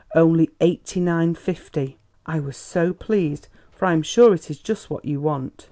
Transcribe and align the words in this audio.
only 0.15 0.49
eighty 0.61 0.99
nine, 0.99 1.35
fifty! 1.35 1.95
I 2.25 2.39
was 2.39 2.57
so 2.57 2.91
pleased; 2.91 3.47
for 3.71 3.85
I 3.85 3.93
am 3.93 4.01
sure 4.01 4.33
it 4.33 4.49
is 4.49 4.57
just 4.57 4.89
what 4.89 5.05
you 5.05 5.21
want. 5.21 5.53